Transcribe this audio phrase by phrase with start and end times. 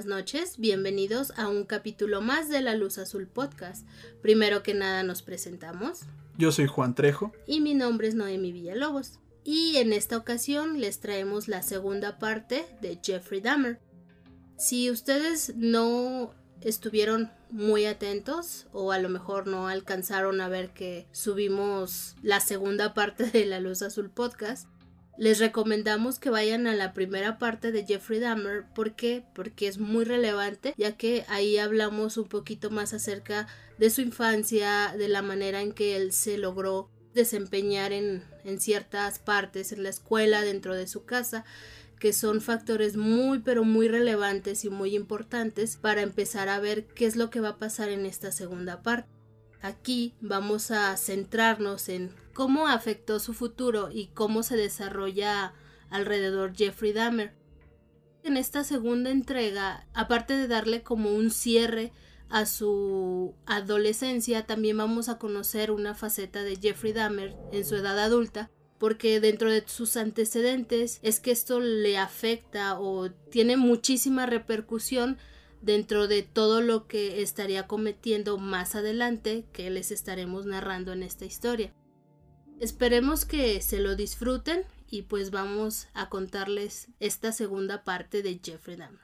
[0.00, 3.86] buenas noches, bienvenidos a un capítulo más de La Luz Azul Podcast.
[4.22, 6.04] Primero que nada nos presentamos.
[6.38, 7.32] Yo soy Juan Trejo.
[7.46, 9.18] Y mi nombre es Noemi Villalobos.
[9.44, 13.78] Y en esta ocasión les traemos la segunda parte de Jeffrey Dahmer.
[14.56, 21.08] Si ustedes no estuvieron muy atentos o a lo mejor no alcanzaron a ver que
[21.12, 24.66] subimos la segunda parte de La Luz Azul Podcast,
[25.20, 28.64] les recomendamos que vayan a la primera parte de Jeffrey Dahmer.
[28.74, 29.22] ¿Por qué?
[29.34, 34.94] Porque es muy relevante, ya que ahí hablamos un poquito más acerca de su infancia,
[34.96, 39.90] de la manera en que él se logró desempeñar en, en ciertas partes, en la
[39.90, 41.44] escuela, dentro de su casa
[41.98, 47.04] que son factores muy pero muy relevantes y muy importantes para empezar a ver qué
[47.04, 49.10] es lo que va a pasar en esta segunda parte.
[49.60, 55.52] Aquí vamos a centrarnos en cómo afectó su futuro y cómo se desarrolla
[55.90, 57.34] alrededor Jeffrey Dahmer.
[58.22, 61.92] En esta segunda entrega, aparte de darle como un cierre
[62.30, 67.98] a su adolescencia, también vamos a conocer una faceta de Jeffrey Dahmer en su edad
[67.98, 75.18] adulta, porque dentro de sus antecedentes es que esto le afecta o tiene muchísima repercusión
[75.60, 81.26] dentro de todo lo que estaría cometiendo más adelante que les estaremos narrando en esta
[81.26, 81.74] historia.
[82.60, 88.76] Esperemos que se lo disfruten y pues vamos a contarles esta segunda parte de Jeffrey
[88.76, 89.00] Dahmer.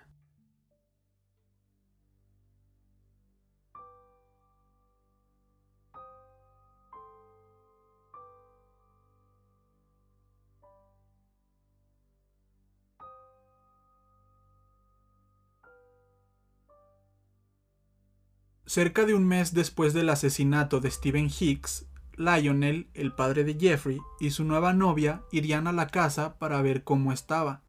[18.67, 24.00] Cerca de un mes después del asesinato de Stephen Hicks, Lionel, el padre de Jeffrey,
[24.21, 27.62] y su nueva novia irían a la casa para ver cómo estaba.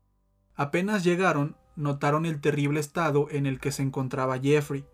[0.55, 4.85] Apenas llegaron, notaron el terrible estado en el que se encontraba Jeffrey.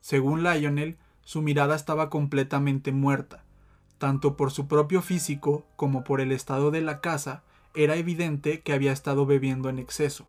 [0.00, 3.44] Según Lionel, su mirada estaba completamente muerta.
[3.98, 8.72] Tanto por su propio físico como por el estado de la casa, era evidente que
[8.72, 10.28] había estado bebiendo en exceso.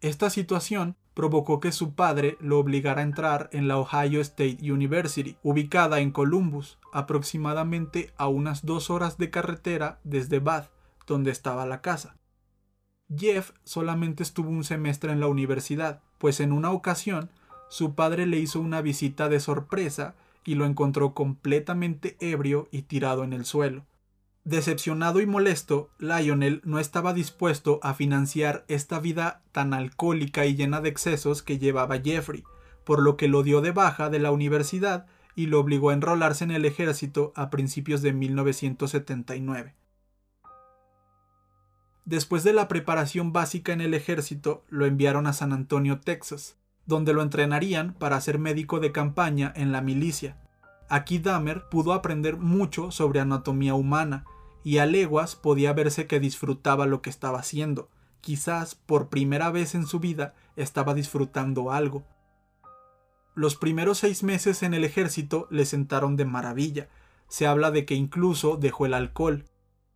[0.00, 5.36] Esta situación provocó que su padre lo obligara a entrar en la Ohio State University,
[5.42, 10.70] ubicada en Columbus, aproximadamente a unas dos horas de carretera desde Bath,
[11.08, 12.14] donde estaba la casa.
[13.12, 17.30] Jeff solamente estuvo un semestre en la universidad, pues en una ocasión
[17.68, 20.14] su padre le hizo una visita de sorpresa
[20.44, 23.86] y lo encontró completamente ebrio y tirado en el suelo.
[24.48, 30.80] Decepcionado y molesto, Lionel no estaba dispuesto a financiar esta vida tan alcohólica y llena
[30.80, 32.44] de excesos que llevaba Jeffrey,
[32.82, 35.04] por lo que lo dio de baja de la universidad
[35.34, 39.74] y lo obligó a enrolarse en el ejército a principios de 1979.
[42.06, 47.12] Después de la preparación básica en el ejército, lo enviaron a San Antonio, Texas, donde
[47.12, 50.38] lo entrenarían para ser médico de campaña en la milicia.
[50.88, 54.24] Aquí Dahmer pudo aprender mucho sobre anatomía humana,
[54.68, 57.88] y a leguas podía verse que disfrutaba lo que estaba haciendo.
[58.20, 62.04] Quizás por primera vez en su vida estaba disfrutando algo.
[63.34, 66.90] Los primeros seis meses en el ejército le sentaron de maravilla.
[67.28, 69.46] Se habla de que incluso dejó el alcohol.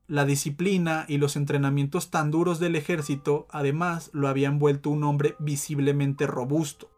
[0.07, 5.37] La disciplina y los entrenamientos tan duros del ejército además lo habían vuelto un hombre
[5.39, 6.91] visiblemente robusto.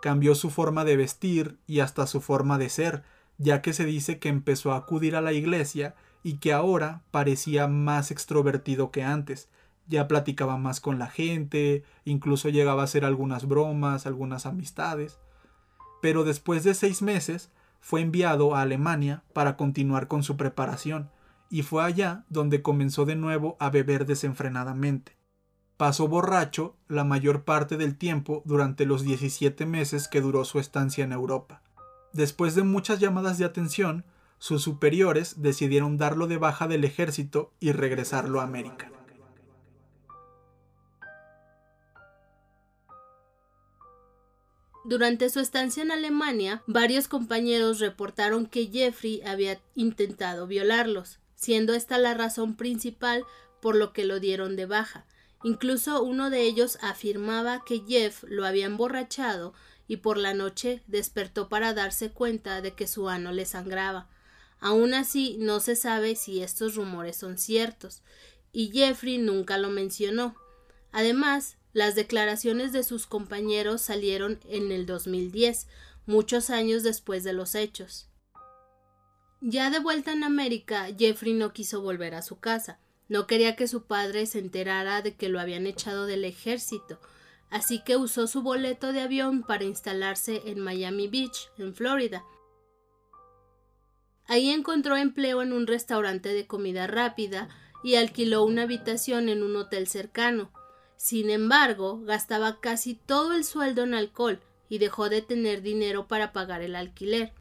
[0.00, 3.04] Cambió su forma de vestir y hasta su forma de ser,
[3.38, 7.68] ya que se dice que empezó a acudir a la iglesia y que ahora parecía
[7.68, 9.48] más extrovertido que antes.
[9.86, 15.18] Ya platicaba más con la gente, incluso llegaba a hacer algunas bromas, algunas amistades.
[16.02, 17.50] Pero después de seis meses
[17.80, 21.10] fue enviado a Alemania para continuar con su preparación,
[21.48, 25.16] y fue allá donde comenzó de nuevo a beber desenfrenadamente.
[25.78, 31.04] Pasó borracho la mayor parte del tiempo durante los 17 meses que duró su estancia
[31.04, 31.62] en Europa.
[32.12, 34.04] Después de muchas llamadas de atención,
[34.38, 38.90] sus superiores decidieron darlo de baja del ejército y regresarlo a América.
[44.88, 51.98] Durante su estancia en Alemania, varios compañeros reportaron que Jeffrey había intentado violarlos, siendo esta
[51.98, 53.24] la razón principal
[53.60, 55.04] por lo que lo dieron de baja.
[55.44, 59.52] Incluso uno de ellos afirmaba que Jeff lo había emborrachado
[59.88, 64.08] y por la noche despertó para darse cuenta de que su ano le sangraba.
[64.60, 68.02] Aún así, no se sabe si estos rumores son ciertos,
[68.52, 70.36] y Jeffrey nunca lo mencionó.
[70.92, 75.66] Además, las declaraciones de sus compañeros salieron en el 2010,
[76.06, 78.08] muchos años después de los hechos.
[79.40, 82.80] Ya de vuelta en América, Jeffrey no quiso volver a su casa.
[83.08, 87.00] No quería que su padre se enterara de que lo habían echado del ejército,
[87.50, 92.24] así que usó su boleto de avión para instalarse en Miami Beach, en Florida.
[94.26, 97.48] Ahí encontró empleo en un restaurante de comida rápida
[97.82, 100.50] y alquiló una habitación en un hotel cercano.
[100.96, 106.32] Sin embargo, gastaba casi todo el sueldo en alcohol y dejó de tener dinero para
[106.32, 107.32] pagar el alquiler.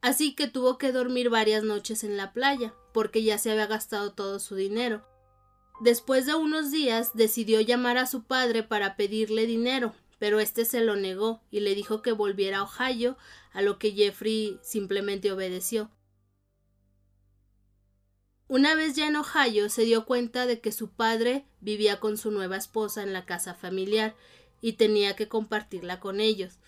[0.00, 4.12] Así que tuvo que dormir varias noches en la playa, porque ya se había gastado
[4.12, 5.07] todo su dinero.
[5.80, 10.80] Después de unos días decidió llamar a su padre para pedirle dinero, pero éste se
[10.80, 13.16] lo negó y le dijo que volviera a Ohio,
[13.52, 15.90] a lo que Jeffrey simplemente obedeció.
[18.48, 22.30] Una vez ya en Ohio se dio cuenta de que su padre vivía con su
[22.30, 24.16] nueva esposa en la casa familiar
[24.60, 26.58] y tenía que compartirla con ellos.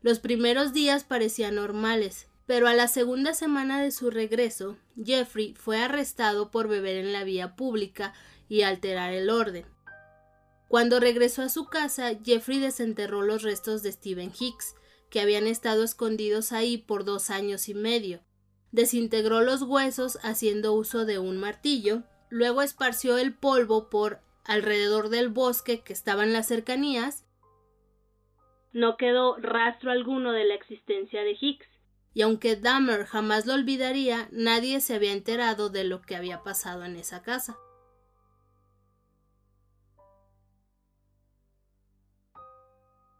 [0.00, 5.78] Los primeros días parecían normales, pero a la segunda semana de su regreso, Jeffrey fue
[5.82, 8.14] arrestado por beber en la vía pública
[8.48, 9.66] y alterar el orden.
[10.68, 14.74] Cuando regresó a su casa, Jeffrey desenterró los restos de Stephen Hicks,
[15.10, 18.20] que habían estado escondidos ahí por dos años y medio.
[18.72, 25.28] Desintegró los huesos haciendo uso de un martillo, luego esparció el polvo por alrededor del
[25.28, 27.24] bosque que estaba en las cercanías.
[28.72, 31.68] No quedó rastro alguno de la existencia de Hicks,
[32.16, 36.82] y aunque Dahmer jamás lo olvidaría, nadie se había enterado de lo que había pasado
[36.86, 37.58] en esa casa.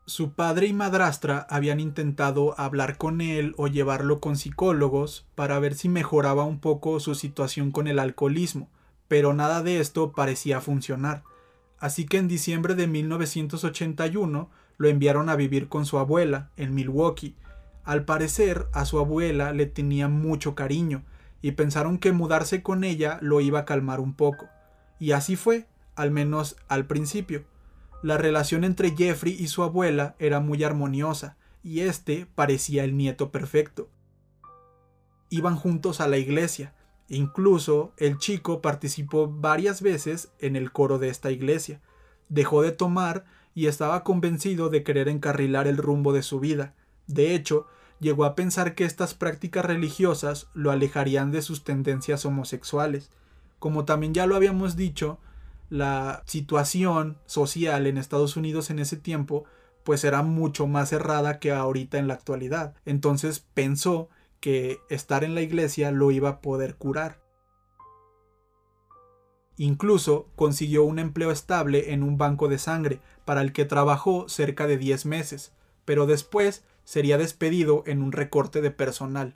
[0.07, 5.75] Su padre y madrastra habían intentado hablar con él o llevarlo con psicólogos para ver
[5.75, 8.71] si mejoraba un poco su situación con el alcoholismo,
[9.09, 11.23] pero nada de esto parecía funcionar.
[11.79, 17.37] Así que en diciembre de 1981 lo enviaron a vivir con su abuela en Milwaukee.
[17.87, 21.05] Al parecer a su abuela le tenía mucho cariño
[21.41, 24.49] y pensaron que mudarse con ella lo iba a calmar un poco.
[24.99, 27.45] Y así fue, al menos al principio.
[28.03, 33.31] La relación entre Jeffrey y su abuela era muy armoniosa, y este parecía el nieto
[33.31, 33.89] perfecto.
[35.31, 36.75] Iban juntos a la iglesia,
[37.09, 41.81] incluso el chico participó varias veces en el coro de esta iglesia.
[42.29, 46.75] Dejó de tomar y estaba convencido de querer encarrilar el rumbo de su vida.
[47.07, 47.69] De hecho,
[48.01, 53.11] llegó a pensar que estas prácticas religiosas lo alejarían de sus tendencias homosexuales.
[53.59, 55.19] Como también ya lo habíamos dicho,
[55.71, 59.45] la situación social en Estados Unidos en ese tiempo
[59.85, 62.75] pues era mucho más cerrada que ahorita en la actualidad.
[62.85, 64.09] Entonces pensó
[64.41, 67.21] que estar en la iglesia lo iba a poder curar.
[69.57, 74.67] Incluso consiguió un empleo estable en un banco de sangre, para el que trabajó cerca
[74.67, 75.53] de 10 meses,
[75.85, 79.35] pero después sería despedido en un recorte de personal.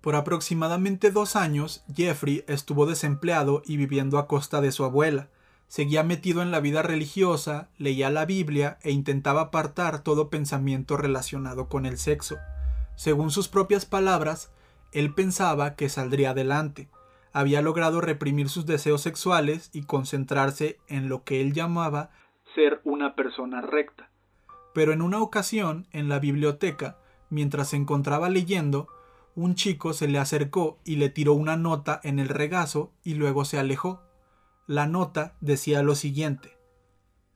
[0.00, 5.28] Por aproximadamente dos años, Jeffrey estuvo desempleado y viviendo a costa de su abuela.
[5.66, 11.68] Seguía metido en la vida religiosa, leía la Biblia e intentaba apartar todo pensamiento relacionado
[11.68, 12.36] con el sexo.
[12.94, 14.52] Según sus propias palabras,
[14.92, 16.88] él pensaba que saldría adelante.
[17.32, 22.10] Había logrado reprimir sus deseos sexuales y concentrarse en lo que él llamaba
[22.54, 24.10] ser una persona recta.
[24.74, 26.98] Pero en una ocasión, en la biblioteca,
[27.30, 28.88] mientras se encontraba leyendo,
[29.36, 33.44] un chico se le acercó y le tiró una nota en el regazo y luego
[33.44, 34.02] se alejó.
[34.66, 36.58] La nota decía lo siguiente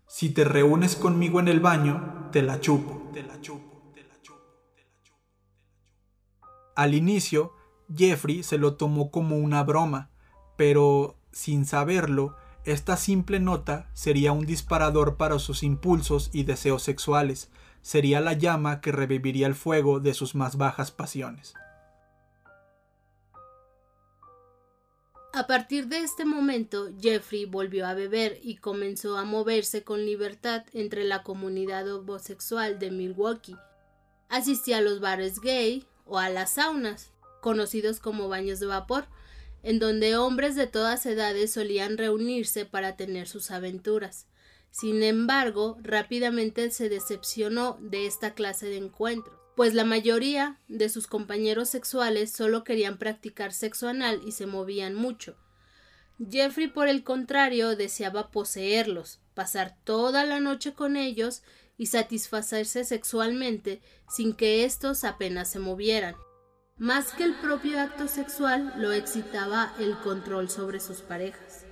[0.07, 4.83] Si te reúnes conmigo en el baño, te la chupo, te la te la te
[4.83, 5.17] la.
[6.75, 7.53] Al inicio,
[7.95, 10.11] Jeffrey se lo tomó como una broma,
[10.57, 12.37] pero sin saberlo,
[12.69, 17.51] esta simple nota sería un disparador para sus impulsos y deseos sexuales,
[17.83, 21.55] sería la llama que reviviría el fuego de sus más bajas pasiones.
[25.33, 30.65] A partir de este momento, Jeffrey volvió a beber y comenzó a moverse con libertad
[30.73, 33.57] entre la comunidad homosexual de Milwaukee.
[34.29, 39.07] Asistía a los bares gay o a las saunas, conocidos como baños de vapor,
[39.63, 44.27] en donde hombres de todas edades solían reunirse para tener sus aventuras.
[44.71, 51.09] Sin embargo, rápidamente se decepcionó de esta clase de encuentros pues la mayoría de sus
[51.09, 55.37] compañeros sexuales solo querían practicar sexo anal y se movían mucho.
[56.31, 61.43] Jeffrey, por el contrario, deseaba poseerlos, pasar toda la noche con ellos
[61.77, 66.15] y satisfacerse sexualmente sin que éstos apenas se movieran.
[66.79, 71.65] Más que el propio acto sexual, lo excitaba el control sobre sus parejas.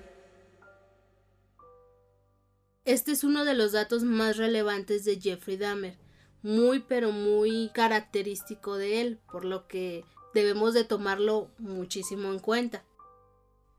[2.83, 5.97] Este es uno de los datos más relevantes de Jeffrey Dahmer,
[6.41, 12.83] muy pero muy característico de él, por lo que debemos de tomarlo muchísimo en cuenta.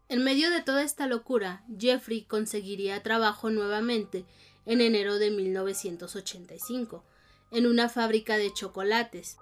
[0.09, 4.25] En medio de toda esta locura, Jeffrey conseguiría trabajo nuevamente
[4.65, 7.05] en enero de 1985,
[7.51, 9.37] en una fábrica de chocolates.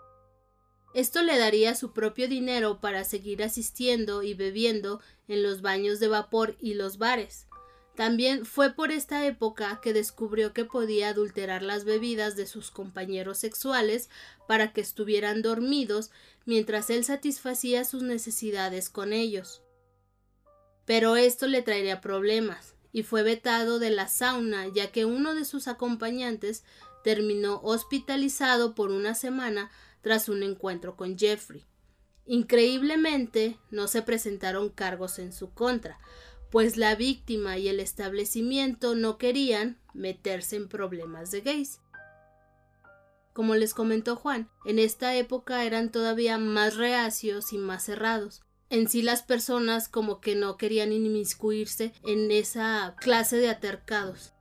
[0.96, 6.08] Esto le daría su propio dinero para seguir asistiendo y bebiendo en los baños de
[6.08, 7.48] vapor y los bares.
[7.94, 13.36] También fue por esta época que descubrió que podía adulterar las bebidas de sus compañeros
[13.36, 14.08] sexuales
[14.48, 16.12] para que estuvieran dormidos
[16.46, 19.60] mientras él satisfacía sus necesidades con ellos.
[20.86, 25.44] Pero esto le traería problemas, y fue vetado de la sauna ya que uno de
[25.44, 26.64] sus acompañantes
[27.04, 29.70] terminó hospitalizado por una semana
[30.06, 31.64] tras un encuentro con Jeffrey.
[32.26, 35.98] Increíblemente no se presentaron cargos en su contra,
[36.52, 41.80] pues la víctima y el establecimiento no querían meterse en problemas de gays.
[43.32, 48.44] Como les comentó Juan, en esta época eran todavía más reacios y más cerrados.
[48.70, 54.35] En sí las personas como que no querían inmiscuirse en esa clase de atercados.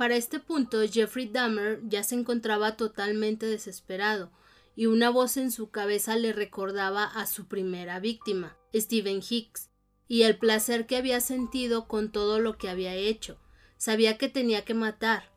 [0.00, 4.32] Para este punto Jeffrey Dahmer ya se encontraba totalmente desesperado,
[4.74, 9.68] y una voz en su cabeza le recordaba a su primera víctima, Stephen Hicks,
[10.08, 13.38] y el placer que había sentido con todo lo que había hecho.
[13.76, 15.30] Sabía que tenía que matar,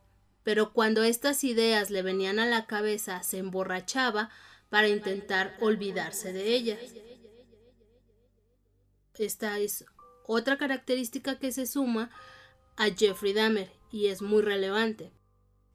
[0.46, 4.30] pero cuando estas ideas le venían a la cabeza se emborrachaba
[4.70, 6.80] para intentar olvidarse de ellas.
[9.16, 9.84] Esta es
[10.26, 12.12] otra característica que se suma
[12.78, 15.12] a Jeffrey Dahmer y es muy relevante.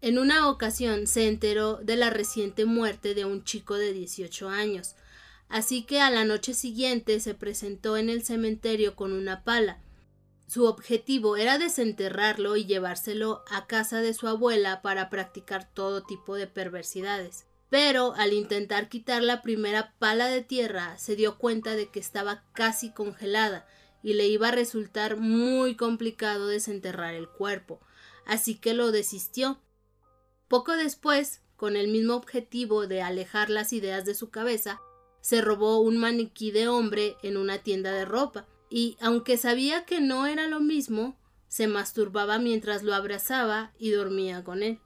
[0.00, 4.96] En una ocasión se enteró de la reciente muerte de un chico de 18 años,
[5.48, 9.78] así que a la noche siguiente se presentó en el cementerio con una pala.
[10.48, 16.34] Su objetivo era desenterrarlo y llevárselo a casa de su abuela para practicar todo tipo
[16.34, 17.46] de perversidades.
[17.70, 22.44] Pero al intentar quitar la primera pala de tierra se dio cuenta de que estaba
[22.52, 23.66] casi congelada
[24.02, 27.80] y le iba a resultar muy complicado desenterrar el cuerpo,
[28.28, 29.60] así que lo desistió
[30.48, 34.80] poco después, con el mismo objetivo de alejar las ideas de su cabeza,
[35.20, 40.00] se robó un maniquí de hombre en una tienda de ropa, y aunque sabía que
[40.00, 41.18] no era lo mismo,
[41.48, 44.80] se masturbaba mientras lo abrazaba y dormía con él.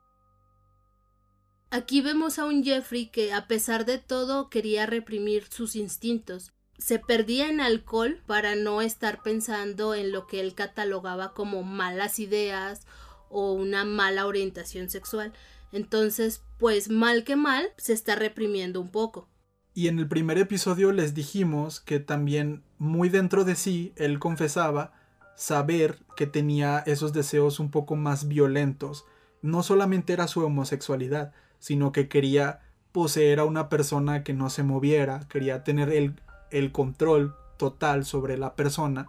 [1.70, 6.52] Aquí vemos a un Jeffrey que, a pesar de todo, quería reprimir sus instintos.
[6.76, 12.18] Se perdía en alcohol para no estar pensando en lo que él catalogaba como malas
[12.18, 12.84] ideas
[13.32, 15.32] o una mala orientación sexual.
[15.72, 19.28] Entonces, pues mal que mal, se está reprimiendo un poco.
[19.74, 24.92] Y en el primer episodio les dijimos que también muy dentro de sí él confesaba
[25.34, 29.06] saber que tenía esos deseos un poco más violentos.
[29.40, 32.60] No solamente era su homosexualidad, sino que quería
[32.92, 36.20] poseer a una persona que no se moviera, quería tener el,
[36.50, 39.06] el control total sobre la persona.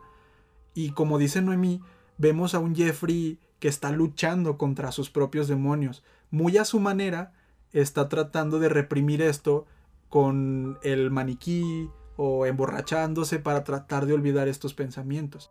[0.73, 1.81] Y como dice Noemí,
[2.17, 6.03] vemos a un Jeffrey que está luchando contra sus propios demonios.
[6.31, 7.31] Muy a su manera,
[7.71, 9.65] está tratando de reprimir esto
[10.09, 15.49] con el maniquí o emborrachándose para tratar de olvidar estos pensamientos.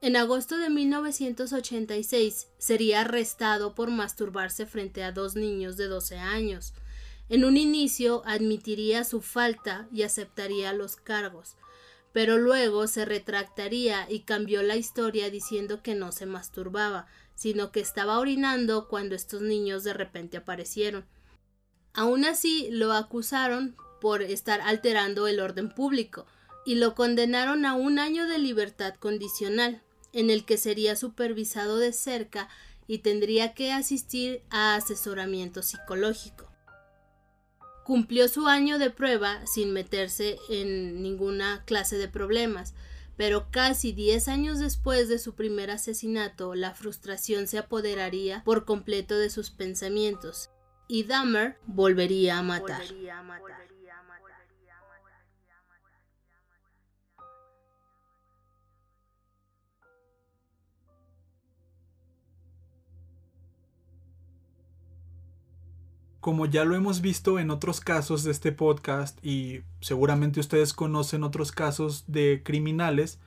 [0.00, 6.74] En agosto de 1986 sería arrestado por masturbarse frente a dos niños de 12 años.
[7.28, 11.56] En un inicio admitiría su falta y aceptaría los cargos,
[12.16, 17.80] pero luego se retractaría y cambió la historia diciendo que no se masturbaba, sino que
[17.80, 21.04] estaba orinando cuando estos niños de repente aparecieron.
[21.92, 26.24] Aún así lo acusaron por estar alterando el orden público
[26.64, 29.82] y lo condenaron a un año de libertad condicional,
[30.14, 32.48] en el que sería supervisado de cerca
[32.86, 36.45] y tendría que asistir a asesoramiento psicológico
[37.86, 42.74] cumplió su año de prueba sin meterse en ninguna clase de problemas,
[43.16, 49.16] pero casi diez años después de su primer asesinato, la frustración se apoderaría por completo
[49.16, 50.50] de sus pensamientos,
[50.88, 52.82] y Dahmer volvería a matar.
[66.26, 71.22] Como ya lo hemos visto en otros casos de este podcast y seguramente ustedes conocen
[71.22, 73.20] otros casos de criminales,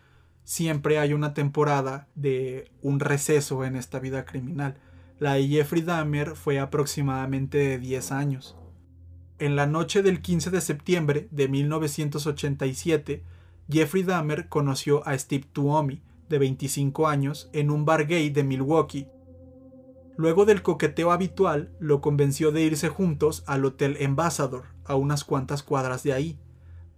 [0.44, 4.76] siempre hay una temporada de un receso en esta vida criminal.
[5.18, 8.58] La de Jeffrey Dahmer fue aproximadamente de 10 años.
[9.38, 13.24] En la noche del 15 de septiembre de 1987,
[13.72, 19.08] Jeffrey Dahmer conoció a Steve Tuomi, de 25 años, en un bar gay de Milwaukee.
[20.20, 25.64] Luego del coqueteo habitual, lo convenció de irse juntos al Hotel Ambassador, a unas cuantas
[25.64, 26.38] cuadras de ahí.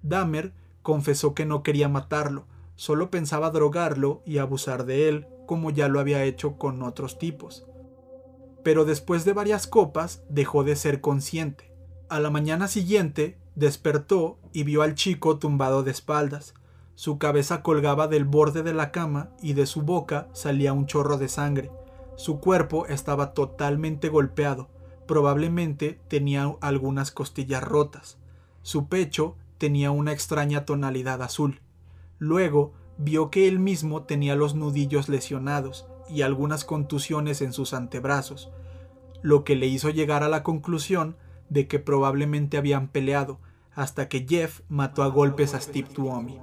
[0.01, 5.87] Dahmer confesó que no quería matarlo, solo pensaba drogarlo y abusar de él, como ya
[5.87, 7.67] lo había hecho con otros tipos.
[8.63, 11.71] Pero después de varias copas dejó de ser consciente.
[12.09, 16.55] A la mañana siguiente despertó y vio al chico tumbado de espaldas.
[16.95, 21.19] Su cabeza colgaba del borde de la cama y de su boca salía un chorro
[21.19, 21.69] de sangre.
[22.15, 24.69] Su cuerpo estaba totalmente golpeado,
[25.07, 28.17] probablemente tenía algunas costillas rotas.
[28.61, 31.61] Su pecho tenía una extraña tonalidad azul.
[32.19, 38.51] Luego vio que él mismo tenía los nudillos lesionados y algunas contusiones en sus antebrazos,
[39.21, 41.15] lo que le hizo llegar a la conclusión
[41.49, 43.39] de que probablemente habían peleado,
[43.73, 46.39] hasta que Jeff mató a golpes a Steve Tuomi.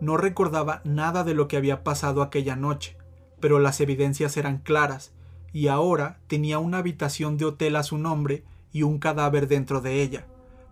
[0.00, 2.96] No recordaba nada de lo que había pasado aquella noche,
[3.40, 5.12] pero las evidencias eran claras
[5.52, 10.02] y ahora tenía una habitación de hotel a su nombre y un cadáver dentro de
[10.02, 10.26] ella.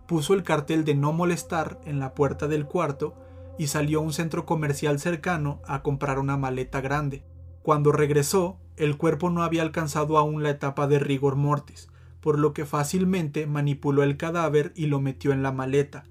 [0.07, 3.15] Puso el cartel de no molestar en la puerta del cuarto
[3.57, 7.23] y salió a un centro comercial cercano a comprar una maleta grande.
[7.63, 11.89] Cuando regresó, el cuerpo no había alcanzado aún la etapa de rigor mortis,
[12.21, 16.05] por lo que fácilmente manipuló el cadáver y lo metió en la maleta.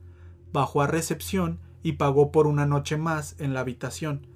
[0.53, 4.27] Bajó a recepción y pagó por una noche más en la habitación.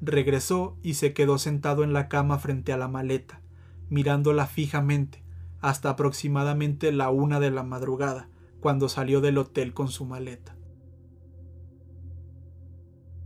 [0.00, 3.40] Regresó y se quedó sentado en la cama frente a la maleta
[3.88, 5.22] mirándola fijamente,
[5.60, 8.28] hasta aproximadamente la una de la madrugada,
[8.60, 10.56] cuando salió del hotel con su maleta.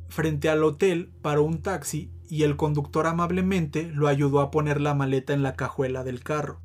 [0.09, 4.95] Frente al hotel paró un taxi y el conductor amablemente lo ayudó a poner la
[4.95, 6.61] maleta en la cajuela del carro.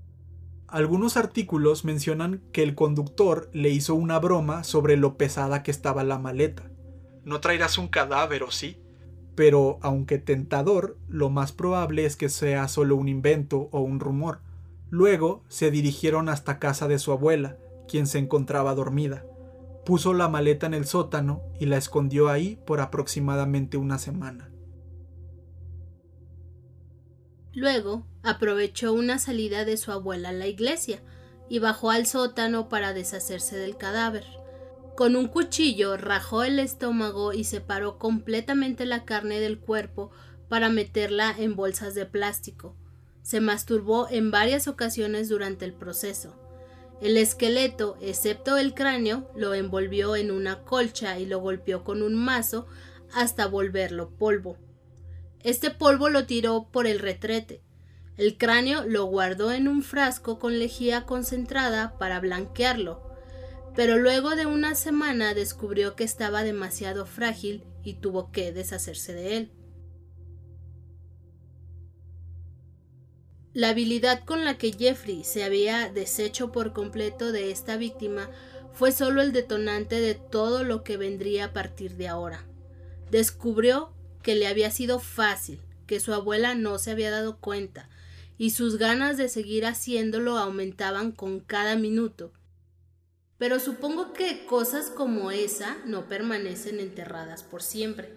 [0.68, 6.04] Algunos artículos mencionan que el conductor le hizo una broma sobre lo pesada que estaba
[6.04, 6.72] la maleta.
[7.26, 8.78] No traerás un cadáver, ¿o sí?
[9.36, 14.40] pero aunque tentador, lo más probable es que sea solo un invento o un rumor.
[14.90, 17.58] Luego se dirigieron hasta casa de su abuela,
[17.88, 19.26] quien se encontraba dormida.
[19.86, 24.50] Puso la maleta en el sótano y la escondió ahí por aproximadamente una semana.
[27.54, 31.02] Luego aprovechó una salida de su abuela a la iglesia
[31.50, 34.26] y bajó al sótano para deshacerse del cadáver.
[34.96, 40.12] Con un cuchillo rajó el estómago y separó completamente la carne del cuerpo
[40.48, 42.78] para meterla en bolsas de plástico.
[43.22, 46.40] Se masturbó en varias ocasiones durante el proceso.
[47.02, 52.16] El esqueleto, excepto el cráneo, lo envolvió en una colcha y lo golpeó con un
[52.16, 52.66] mazo
[53.14, 54.58] hasta volverlo polvo.
[55.42, 57.62] Este polvo lo tiró por el retrete.
[58.16, 63.05] El cráneo lo guardó en un frasco con lejía concentrada para blanquearlo
[63.76, 69.38] pero luego de una semana descubrió que estaba demasiado frágil y tuvo que deshacerse de
[69.38, 69.52] él.
[73.54, 78.30] La habilidad con la que Jeffrey se había deshecho por completo de esta víctima
[78.74, 82.46] fue solo el detonante de todo lo que vendría a partir de ahora.
[83.12, 87.88] Descubrió que le había sido fácil, que su abuela no se había dado cuenta,
[88.38, 92.34] y sus ganas de seguir haciéndolo aumentaban con cada minuto.
[93.38, 98.14] Pero supongo que cosas como esa no permanecen enterradas por siempre.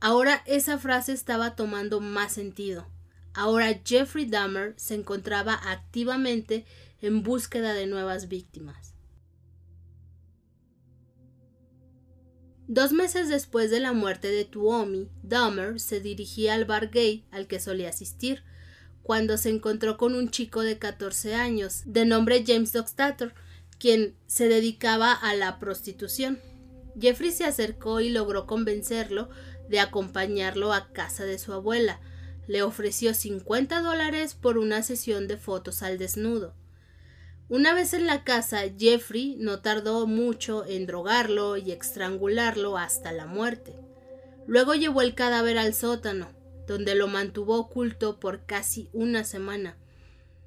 [0.00, 2.86] Ahora esa frase estaba tomando más sentido.
[3.32, 6.66] Ahora Jeffrey Dahmer se encontraba activamente
[7.00, 8.94] en búsqueda de nuevas víctimas.
[12.66, 17.46] Dos meses después de la muerte de Tuomi, Dahmer se dirigía al bar gay al
[17.46, 18.42] que solía asistir,
[19.02, 23.34] cuando se encontró con un chico de 14 años, de nombre James Dockstader,
[23.84, 26.40] quien se dedicaba a la prostitución.
[26.98, 29.28] Jeffrey se acercó y logró convencerlo
[29.68, 32.00] de acompañarlo a casa de su abuela.
[32.46, 36.54] Le ofreció 50 dólares por una sesión de fotos al desnudo.
[37.50, 43.26] Una vez en la casa, Jeffrey no tardó mucho en drogarlo y estrangularlo hasta la
[43.26, 43.74] muerte.
[44.46, 46.32] Luego llevó el cadáver al sótano,
[46.66, 49.76] donde lo mantuvo oculto por casi una semana.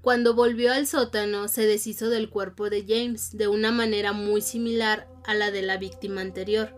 [0.02, 5.08] Cuando volvió al sótano se deshizo del cuerpo de James de una manera muy similar
[5.26, 6.74] a la de la víctima anterior,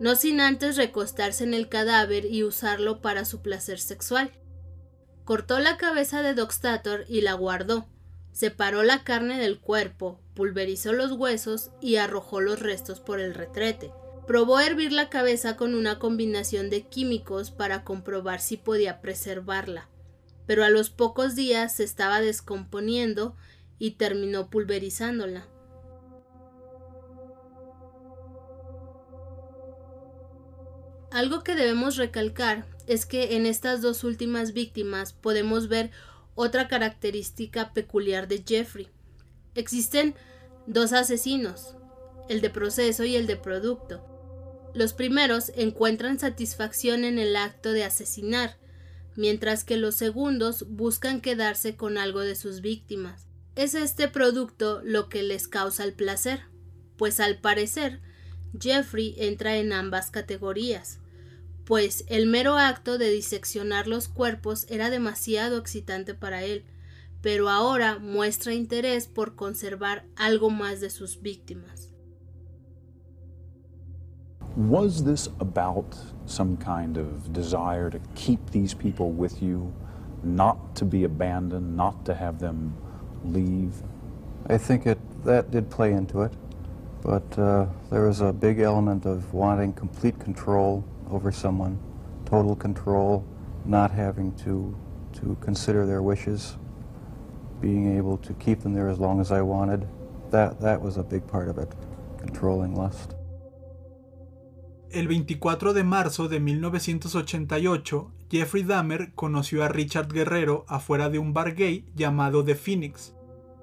[0.00, 4.32] no sin antes recostarse en el cadáver y usarlo para su placer sexual.
[5.24, 7.86] Cortó la cabeza de Doxtator y la guardó,
[8.32, 13.92] separó la carne del cuerpo, pulverizó los huesos y arrojó los restos por el retrete.
[14.26, 19.88] Probó hervir la cabeza con una combinación de químicos para comprobar si podía preservarla
[20.46, 23.36] pero a los pocos días se estaba descomponiendo
[23.78, 25.48] y terminó pulverizándola.
[31.10, 35.90] Algo que debemos recalcar es que en estas dos últimas víctimas podemos ver
[36.34, 38.88] otra característica peculiar de Jeffrey.
[39.54, 40.14] Existen
[40.66, 41.76] dos asesinos,
[42.28, 44.04] el de proceso y el de producto.
[44.74, 48.56] Los primeros encuentran satisfacción en el acto de asesinar,
[49.16, 53.26] mientras que los segundos buscan quedarse con algo de sus víctimas.
[53.56, 56.42] Es este producto lo que les causa el placer,
[56.96, 58.00] pues al parecer
[58.58, 60.98] Jeffrey entra en ambas categorías
[61.64, 66.64] pues el mero acto de diseccionar los cuerpos era demasiado excitante para él,
[67.22, 71.88] pero ahora muestra interés por conservar algo más de sus víctimas.
[74.56, 79.74] Was this about some kind of desire to keep these people with you,
[80.22, 82.76] not to be abandoned, not to have them
[83.24, 83.72] leave?
[84.46, 86.32] I think it that did play into it,
[87.02, 91.76] but uh, there was a big element of wanting complete control over someone,
[92.24, 93.26] total control,
[93.64, 94.76] not having to,
[95.14, 96.58] to consider their wishes,
[97.60, 99.88] being able to keep them there as long as I wanted.
[100.30, 101.72] That, that was a big part of it,
[102.18, 103.14] controlling lust.
[104.94, 111.34] El 24 de marzo de 1988, Jeffrey Dahmer conoció a Richard Guerrero afuera de un
[111.34, 113.12] bar gay llamado The Phoenix.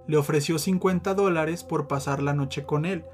[0.08, 3.06] Le ofreció 50 dólares por pasar la noche con él,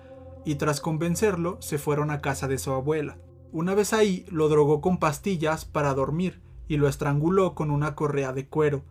[0.45, 3.19] y tras convencerlo se fueron a casa de su abuela.
[3.51, 8.33] Una vez ahí lo drogó con pastillas para dormir y lo estranguló con una correa
[8.33, 8.81] de cuero.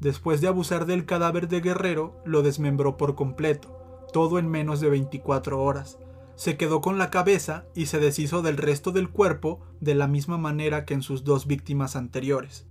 [0.00, 3.78] Después de abusar del cadáver de Guerrero, lo desmembró por completo,
[4.12, 6.00] todo en menos de 24 horas.
[6.34, 10.38] Se quedó con la cabeza y se deshizo del resto del cuerpo de la misma
[10.38, 12.66] manera que en sus dos víctimas anteriores.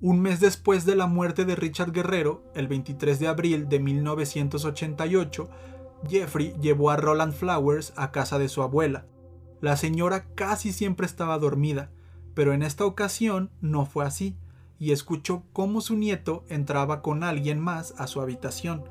[0.00, 5.48] Un mes después de la muerte de Richard Guerrero, el 23 de abril de 1988,
[6.08, 9.06] Jeffrey llevó a Roland Flowers a casa de su abuela,
[9.60, 11.90] la señora casi siempre estaba dormida,
[12.34, 14.36] pero en esta ocasión no fue así,
[14.78, 18.84] y escuchó cómo su nieto entraba con alguien más a su habitación.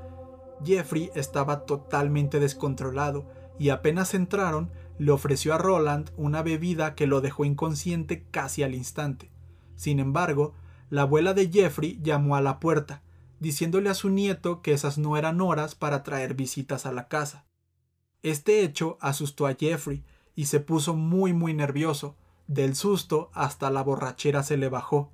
[0.66, 3.26] Jeffrey estaba totalmente descontrolado,
[3.60, 8.76] y apenas entraron, le ofreció a Roland una bebida que lo dejó inconsciente casi al
[8.76, 9.32] instante.
[9.76, 10.54] Sin embargo,
[10.90, 13.02] la abuela de Jeffrey llamó a la puerta,
[13.40, 17.46] diciéndole a su nieto que esas no eran horas para traer visitas a la casa.
[18.24, 20.04] Este hecho asustó a Jeffrey,
[20.36, 22.18] y se puso muy muy nervioso.
[22.48, 25.12] Del susto hasta la borrachera se le bajó.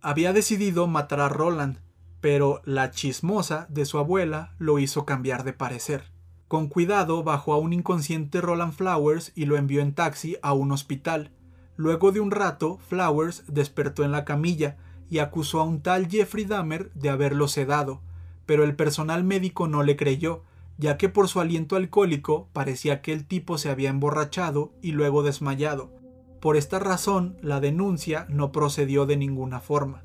[0.00, 1.78] Había decidido matar a Roland,
[2.20, 6.11] pero la chismosa de su abuela lo hizo cambiar de parecer.
[6.52, 10.70] Con cuidado bajó a un inconsciente Roland Flowers y lo envió en taxi a un
[10.70, 11.30] hospital.
[11.76, 14.76] Luego de un rato, Flowers despertó en la camilla
[15.08, 18.02] y acusó a un tal Jeffrey Dahmer de haberlo sedado,
[18.44, 20.42] pero el personal médico no le creyó
[20.76, 25.22] ya que por su aliento alcohólico parecía que el tipo se había emborrachado y luego
[25.22, 25.90] desmayado.
[26.38, 30.04] Por esta razón, la denuncia no procedió de ninguna forma.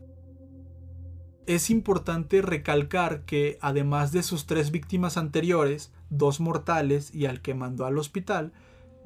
[1.45, 7.53] Es importante recalcar que, además de sus tres víctimas anteriores, dos mortales y al que
[7.53, 8.53] mandó al hospital,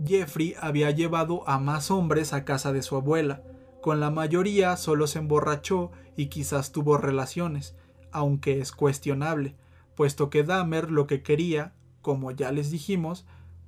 [0.03, 3.43] Jeffrey había llevado a más hombres a casa de su abuela.
[3.81, 7.75] Con la mayoría solo se emborrachó y quizás tuvo relaciones,
[8.11, 9.55] aunque es cuestionable,
[9.95, 13.25] puesto que Dahmer lo que quería, como ya les dijimos,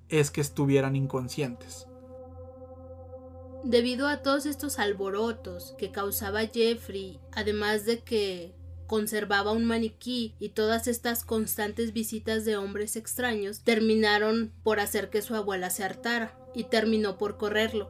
[0.10, 1.88] es que estuvieran inconscientes.
[3.64, 8.54] Debido a todos estos alborotos que causaba Jeffrey, además de que
[8.88, 15.22] conservaba un maniquí y todas estas constantes visitas de hombres extraños terminaron por hacer que
[15.22, 17.90] su abuela se hartara y terminó por correrlo.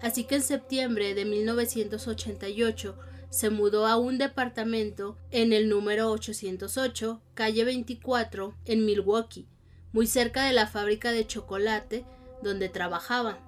[0.00, 2.96] Así que en septiembre de 1988
[3.30, 9.46] se mudó a un departamento en el número 808, calle 24, en Milwaukee,
[9.92, 12.04] muy cerca de la fábrica de chocolate
[12.42, 13.38] donde trabajaba.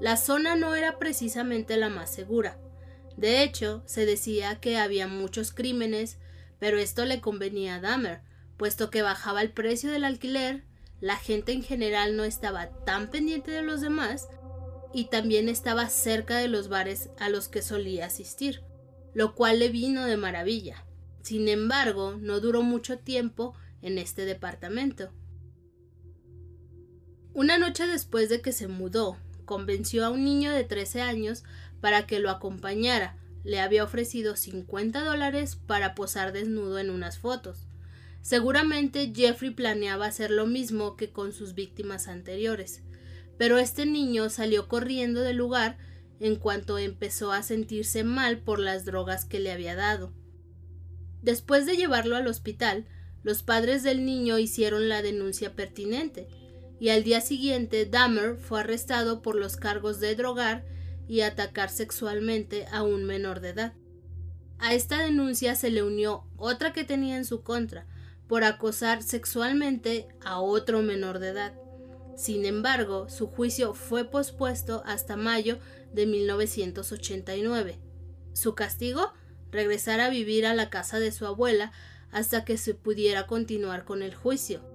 [0.00, 2.58] La zona no era precisamente la más segura.
[3.16, 6.18] De hecho, se decía que había muchos crímenes,
[6.58, 8.22] pero esto le convenía a Dahmer,
[8.56, 10.64] puesto que bajaba el precio del alquiler,
[11.00, 14.28] la gente en general no estaba tan pendiente de los demás
[14.92, 18.62] y también estaba cerca de los bares a los que solía asistir
[19.14, 20.84] lo cual le vino de maravilla.
[21.22, 25.10] Sin embargo, no duró mucho tiempo en este departamento.
[27.32, 31.44] Una noche después de que se mudó, convenció a un niño de 13 años
[31.80, 33.16] para que lo acompañara.
[33.44, 37.66] Le había ofrecido 50 dólares para posar desnudo en unas fotos.
[38.22, 42.82] Seguramente Jeffrey planeaba hacer lo mismo que con sus víctimas anteriores,
[43.36, 45.76] pero este niño salió corriendo del lugar
[46.20, 50.14] en cuanto empezó a sentirse mal por las drogas que le había dado.
[51.22, 52.86] Después de llevarlo al hospital,
[53.22, 56.28] los padres del niño hicieron la denuncia pertinente,
[56.80, 60.64] y al día siguiente Dahmer fue arrestado por los cargos de drogar
[61.08, 63.74] y atacar sexualmente a un menor de edad.
[64.58, 67.86] A esta denuncia se le unió otra que tenía en su contra,
[68.28, 71.54] por acosar sexualmente a otro menor de edad.
[72.16, 75.58] Sin embargo, su juicio fue pospuesto hasta mayo
[75.92, 77.78] de 1989.
[78.32, 79.12] Su castigo,
[79.50, 81.72] regresar a vivir a la casa de su abuela
[82.10, 84.73] hasta que se pudiera continuar con el juicio.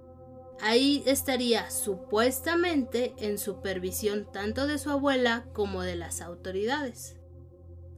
[0.61, 7.15] Ahí estaría supuestamente en supervisión tanto de su abuela como de las autoridades.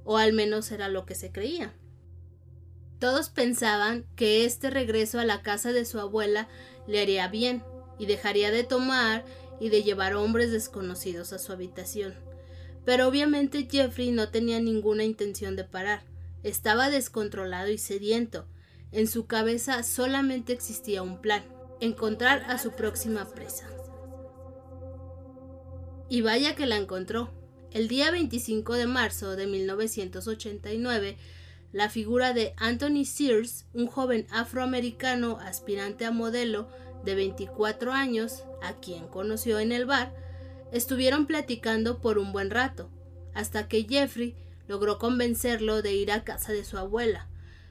[0.04, 1.74] O al menos era lo que se creía.
[3.00, 6.48] Todos pensaban que este regreso a la casa de su abuela
[6.88, 7.64] le haría bien
[7.98, 9.26] y dejaría de tomar
[9.60, 12.14] y de llevar hombres desconocidos a su habitación.
[12.86, 16.04] Pero obviamente Jeffrey no tenía ninguna intención de parar.
[16.44, 18.46] Estaba descontrolado y sediento.
[18.92, 21.44] En su cabeza solamente existía un plan,
[21.82, 23.68] encontrar a su próxima presa.
[26.08, 27.32] Y vaya que la encontró.
[27.72, 31.18] El día 25 de marzo de 1989,
[31.72, 36.68] la figura de Anthony Sears, un joven afroamericano aspirante a modelo
[37.06, 40.14] de 24 años, a quien conoció en el bar,
[40.72, 42.90] estuvieron platicando por un buen rato,
[43.34, 44.36] hasta que Jeffrey
[44.68, 47.28] logró convencerlo de ir a casa de su abuela.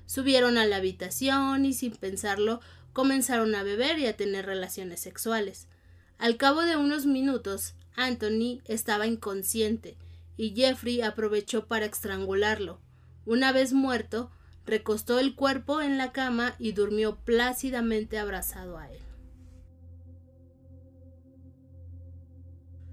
[0.07, 2.61] Subieron a la habitación y sin pensarlo
[2.93, 5.69] comenzaron a beber y a tener relaciones sexuales.
[6.19, 9.97] Al cabo de unos minutos, Anthony estaba inconsciente
[10.37, 12.81] y Jeffrey aprovechó para estrangularlo.
[13.27, 14.31] Una vez muerto,
[14.67, 18.99] recostó el cuerpo en la cama y durmió plácidamente abrazado a él.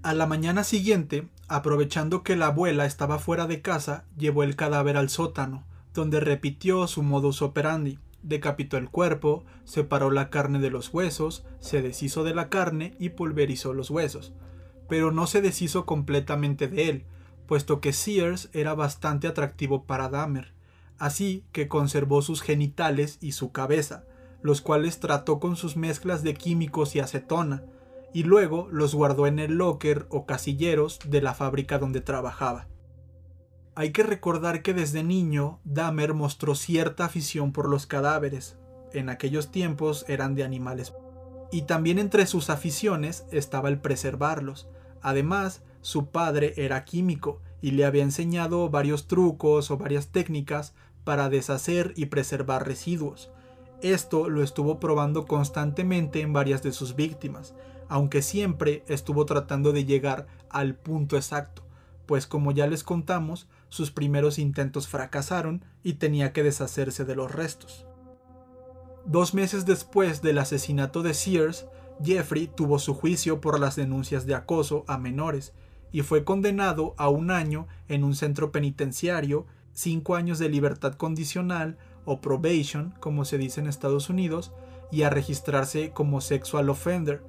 [0.02, 4.96] A la mañana siguiente, aprovechando que la abuela estaba fuera de casa, llevó el cadáver
[4.96, 7.98] al sótano, donde repitió su modus operandi.
[8.22, 13.10] Decapitó el cuerpo, separó la carne de los huesos, se deshizo de la carne y
[13.10, 14.32] pulverizó los huesos.
[14.88, 17.04] Pero no se deshizo completamente de él,
[17.46, 20.52] puesto que Sears era bastante atractivo para Dahmer,
[20.98, 24.04] así que conservó sus genitales y su cabeza,
[24.42, 27.64] los cuales trató con sus mezclas de químicos y acetona,
[28.12, 32.66] y luego los guardó en el locker o casilleros de la fábrica donde trabajaba.
[33.78, 38.56] Hay que recordar que desde niño Dahmer mostró cierta afición por los cadáveres,
[38.92, 40.94] en aquellos tiempos eran de animales,
[41.52, 44.68] y también entre sus aficiones estaba el preservarlos.
[45.00, 51.28] Además, su padre era químico y le había enseñado varios trucos o varias técnicas para
[51.28, 53.30] deshacer y preservar residuos.
[53.80, 57.54] Esto lo estuvo probando constantemente en varias de sus víctimas,
[57.88, 61.62] aunque siempre estuvo tratando de llegar al punto exacto,
[62.06, 67.32] pues como ya les contamos, sus primeros intentos fracasaron y tenía que deshacerse de los
[67.32, 67.86] restos.
[69.04, 71.66] Dos meses después del asesinato de Sears,
[72.02, 75.52] Jeffrey tuvo su juicio por las denuncias de acoso a menores
[75.90, 81.78] y fue condenado a un año en un centro penitenciario, cinco años de libertad condicional
[82.04, 84.52] o probation, como se dice en Estados Unidos,
[84.90, 87.22] y a registrarse como sexual offender.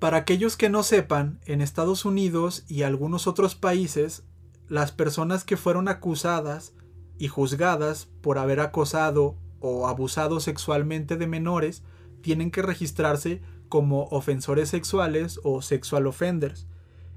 [0.00, 4.24] Para aquellos que no sepan, en Estados Unidos y algunos otros países,
[4.66, 6.72] las personas que fueron acusadas
[7.18, 11.82] y juzgadas por haber acosado o abusado sexualmente de menores
[12.22, 16.66] tienen que registrarse como ofensores sexuales o sexual offenders.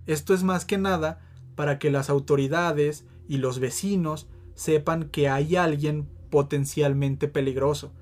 [0.06, 1.22] Esto es más que nada
[1.56, 7.94] para que las autoridades y los vecinos sepan que hay alguien potencialmente peligroso.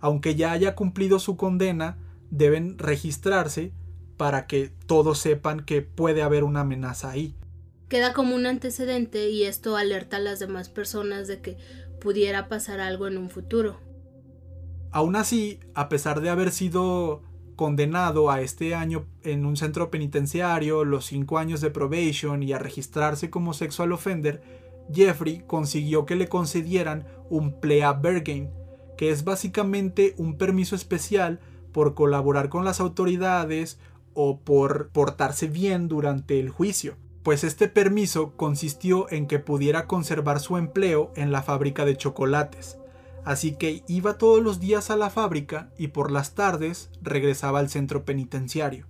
[0.00, 1.98] Aunque ya haya cumplido su condena,
[2.30, 3.74] deben registrarse
[4.20, 7.34] para que todos sepan que puede haber una amenaza ahí.
[7.88, 11.56] Queda como un antecedente y esto alerta a las demás personas de que
[12.02, 13.80] pudiera pasar algo en un futuro.
[14.90, 17.22] Aún así, a pesar de haber sido
[17.56, 22.58] condenado a este año en un centro penitenciario, los cinco años de probation y a
[22.58, 24.42] registrarse como sexual offender,
[24.92, 28.50] Jeffrey consiguió que le concedieran un plea bargain,
[28.98, 31.40] que es básicamente un permiso especial
[31.72, 33.78] por colaborar con las autoridades
[34.22, 40.40] o por portarse bien durante el juicio, pues este permiso consistió en que pudiera conservar
[40.40, 42.76] su empleo en la fábrica de chocolates,
[43.24, 47.70] así que iba todos los días a la fábrica y por las tardes regresaba al
[47.70, 48.86] centro penitenciario.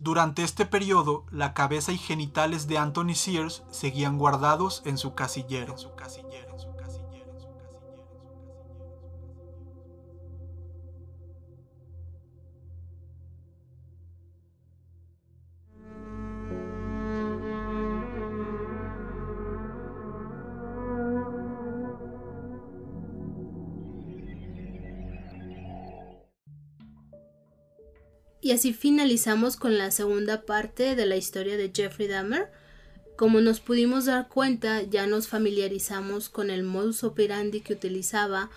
[0.00, 5.76] Durante este periodo, la cabeza y genitales de Anthony Sears seguían guardados en su casillero.
[28.48, 32.50] Y así finalizamos con la segunda parte de la historia de Jeffrey Dahmer.
[33.14, 38.48] Como nos pudimos dar cuenta, ya nos familiarizamos con el modus operandi que utilizaba,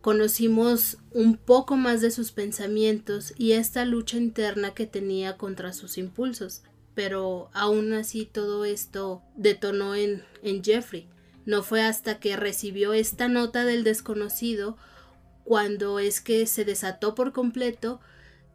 [0.00, 5.98] conocimos un poco más de sus pensamientos y esta lucha interna que tenía contra sus
[5.98, 6.62] impulsos.
[6.94, 11.06] Pero aún así todo esto detonó en, en Jeffrey.
[11.44, 14.78] No fue hasta que recibió esta nota del desconocido
[15.44, 18.00] cuando es que se desató por completo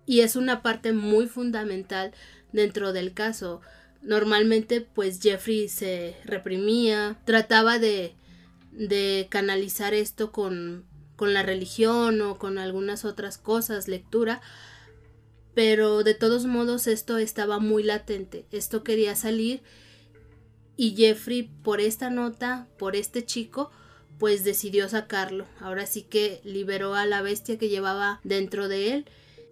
[0.06, 2.12] y es una parte muy fundamental
[2.52, 3.62] dentro del caso.
[4.02, 8.16] Normalmente pues Jeffrey se reprimía, trataba de,
[8.72, 10.86] de canalizar esto con,
[11.16, 14.42] con la religión o con algunas otras cosas, lectura,
[15.54, 19.62] pero de todos modos esto estaba muy latente, esto quería salir
[20.76, 23.72] y Jeffrey por esta nota, por este chico,
[24.18, 25.46] pues decidió sacarlo.
[25.60, 29.06] Ahora sí que liberó a la bestia que llevaba dentro de él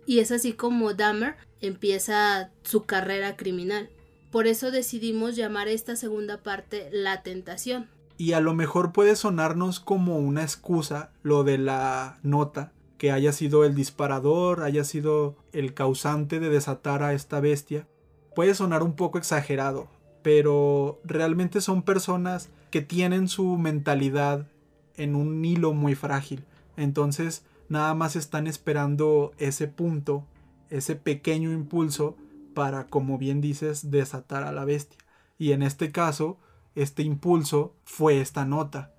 [0.05, 3.89] y es así como Dahmer empieza su carrera criminal.
[4.31, 7.87] Por eso decidimos llamar esta segunda parte La Tentación.
[8.17, 13.31] Y a lo mejor puede sonarnos como una excusa lo de la nota, que haya
[13.31, 17.87] sido el disparador, haya sido el causante de desatar a esta bestia.
[18.35, 19.87] Puede sonar un poco exagerado,
[20.21, 24.47] pero realmente son personas que tienen su mentalidad
[24.95, 26.45] en un hilo muy frágil.
[26.77, 30.25] Entonces, nada más están esperando ese punto,
[30.69, 32.17] ese pequeño impulso
[32.53, 34.99] para, como bien dices, desatar a la bestia.
[35.39, 36.37] Y en este caso,
[36.75, 38.91] este impulso fue esta nota.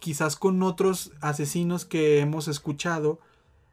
[0.00, 3.20] Quizás con otros asesinos que hemos escuchado,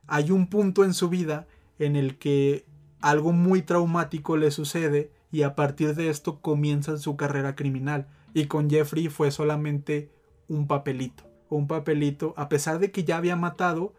[0.06, 1.48] hay un punto en su vida
[1.80, 2.64] en el que
[3.02, 8.08] algo muy traumático le sucede y a partir de esto comienza su carrera criminal.
[8.36, 10.12] Y con Jeffrey fue solamente
[10.48, 11.24] un papelito.
[11.50, 13.94] Un papelito, a pesar de que ya había matado,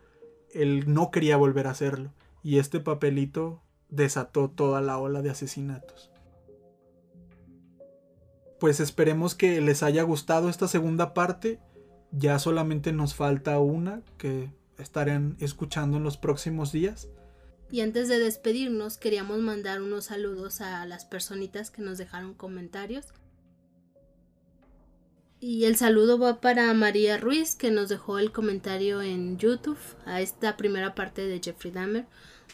[0.52, 2.12] él no quería volver a hacerlo.
[2.42, 6.10] Y este papelito desató toda la ola de asesinatos.
[8.60, 11.60] Pues esperemos que les haya gustado esta segunda parte.
[12.10, 17.08] Ya solamente nos falta una que estarán escuchando en los próximos días.
[17.70, 23.12] Y antes de despedirnos, queríamos mandar unos saludos a las personitas que nos dejaron comentarios.
[25.40, 30.20] Y el saludo va para María Ruiz, que nos dejó el comentario en YouTube a
[30.20, 32.06] esta primera parte de Jeffrey Dahmer.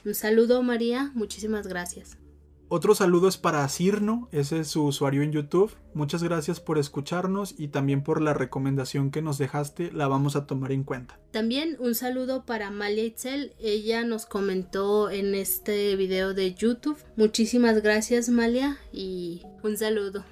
[0.05, 2.19] Un saludo, María, muchísimas gracias.
[2.69, 5.75] Otro saludo es para Cirno, ese es su usuario en YouTube.
[5.95, 10.47] Muchas gracias por escucharnos y también por la recomendación que nos dejaste, la vamos a
[10.47, 11.21] tomar en cuenta.
[11.31, 16.99] También un saludo para Malia Itzel, ella nos comentó en este video de YouTube.
[17.17, 20.25] Muchísimas gracias Malia y un saludo.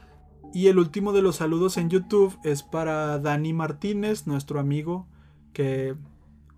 [0.55, 5.07] Y el último de los saludos en YouTube es para Dani Martínez, nuestro amigo,
[5.55, 5.95] que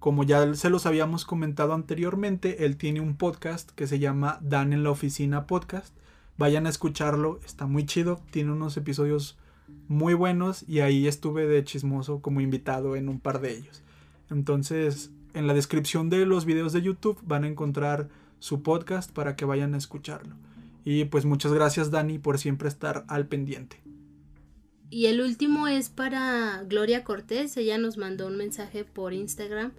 [0.00, 4.72] como ya se los habíamos comentado anteriormente, él tiene un podcast que se llama Dan
[4.72, 5.96] en la Oficina Podcast.
[6.36, 9.38] Vayan a escucharlo, está muy chido, tiene unos episodios
[9.86, 13.82] muy buenos y ahí estuve de chismoso como invitado en un par de ellos.
[14.28, 18.08] Entonces, en la descripción de los videos de YouTube van a encontrar
[18.40, 20.34] su podcast para que vayan a escucharlo.
[20.84, 23.83] Y pues muchas gracias Dani por siempre estar al pendiente.
[24.90, 29.72] Y el último es para Gloria Cortés, ella nos mandó un mensaje por Instagram.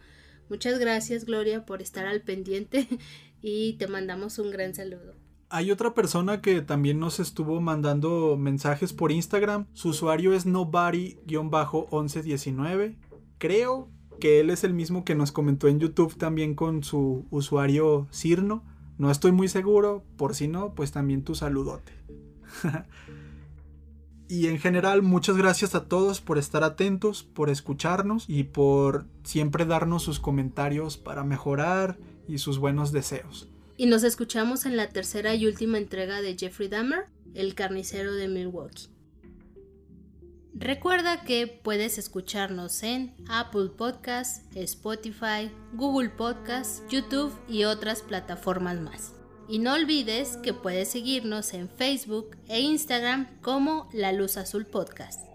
[0.49, 2.87] Muchas gracias Gloria por estar al pendiente
[3.41, 5.13] y te mandamos un gran saludo.
[5.49, 9.65] Hay otra persona que también nos estuvo mandando mensajes por Instagram.
[9.73, 12.95] Su usuario es nobody-1119.
[13.37, 13.89] Creo
[14.19, 18.63] que él es el mismo que nos comentó en YouTube también con su usuario Cirno.
[18.97, 21.93] No estoy muy seguro, por si no, pues también tu saludote.
[24.27, 29.65] y en general, muchas gracias a todos por estar atentos, por escucharnos y por siempre
[29.65, 31.97] darnos sus comentarios para mejorar
[32.27, 33.47] y sus buenos deseos.
[33.77, 38.27] Y nos escuchamos en la tercera y última entrega de Jeffrey Dahmer, el carnicero de
[38.27, 38.87] Milwaukee.
[40.57, 49.13] Recuerda que puedes escucharnos en Apple Podcasts, Spotify, Google Podcasts, YouTube y otras plataformas más.
[49.47, 55.25] Y no olvides que puedes seguirnos en Facebook e Instagram como La Luz Azul Podcast.